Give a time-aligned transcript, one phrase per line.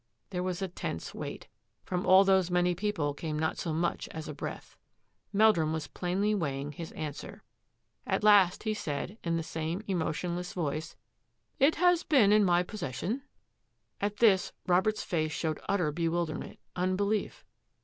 [0.31, 1.47] There Was a tense wait.
[1.83, 4.75] From all those many people came not so much as a breath.
[5.31, 7.43] Meldrum was plainly weighing his answer.
[8.07, 10.95] At last he said, in the same emotionless voice,"
[11.69, 13.21] It has been in my possession."
[14.01, 17.45] At this Robert's face showed utter bewilderment, unbelief.